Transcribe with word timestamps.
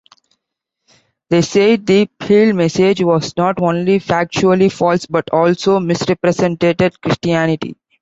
They 1.29 1.43
said 1.43 1.85
the 1.85 2.07
Peale 2.19 2.53
message 2.55 3.03
was 3.03 3.37
not 3.37 3.61
only 3.61 3.99
factually 3.99 4.71
false 4.71 5.05
but 5.05 5.29
also 5.31 5.79
misrepresented 5.79 6.99
Christianity. 6.99 7.75